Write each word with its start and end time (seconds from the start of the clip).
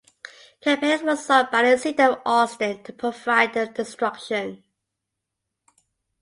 Companies 0.63 1.03
were 1.03 1.15
sought 1.15 1.51
by 1.51 1.61
the 1.61 1.77
City 1.77 2.01
of 2.01 2.23
Austin 2.25 2.81
to 2.85 2.91
provide 2.91 3.53
the 3.53 3.67
destruction. 3.67 4.63